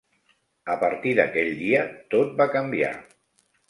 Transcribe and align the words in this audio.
A 0.75 0.77
partir 0.85 1.13
d'aquell 1.21 1.53
dia 1.61 1.87
tot 2.17 2.37
va 2.43 2.53
canviar. 2.59 2.95